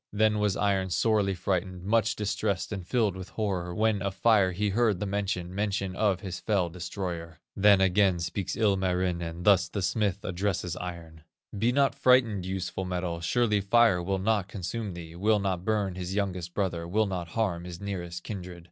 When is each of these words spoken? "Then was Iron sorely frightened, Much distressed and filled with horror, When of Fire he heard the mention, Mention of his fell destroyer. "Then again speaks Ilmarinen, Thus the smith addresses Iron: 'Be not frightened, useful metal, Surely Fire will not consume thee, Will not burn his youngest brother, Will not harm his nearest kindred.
"Then 0.11 0.39
was 0.39 0.57
Iron 0.57 0.89
sorely 0.89 1.35
frightened, 1.35 1.83
Much 1.83 2.15
distressed 2.15 2.71
and 2.71 2.87
filled 2.87 3.15
with 3.15 3.29
horror, 3.29 3.75
When 3.75 4.01
of 4.01 4.15
Fire 4.15 4.51
he 4.51 4.69
heard 4.69 4.99
the 4.99 5.05
mention, 5.05 5.53
Mention 5.53 5.95
of 5.95 6.21
his 6.21 6.39
fell 6.39 6.69
destroyer. 6.69 7.39
"Then 7.55 7.81
again 7.81 8.17
speaks 8.17 8.55
Ilmarinen, 8.55 9.43
Thus 9.43 9.69
the 9.69 9.83
smith 9.83 10.25
addresses 10.25 10.75
Iron: 10.75 11.21
'Be 11.55 11.71
not 11.71 11.93
frightened, 11.93 12.47
useful 12.47 12.83
metal, 12.83 13.19
Surely 13.19 13.61
Fire 13.61 14.01
will 14.01 14.17
not 14.17 14.47
consume 14.47 14.95
thee, 14.95 15.15
Will 15.15 15.37
not 15.39 15.63
burn 15.63 15.93
his 15.93 16.15
youngest 16.15 16.55
brother, 16.55 16.87
Will 16.87 17.05
not 17.05 17.27
harm 17.27 17.65
his 17.65 17.79
nearest 17.79 18.23
kindred. 18.23 18.59